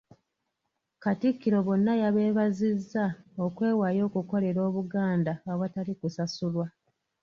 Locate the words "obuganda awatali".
4.69-5.93